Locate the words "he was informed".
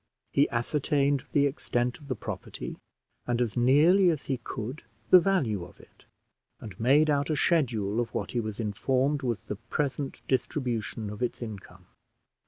8.31-9.21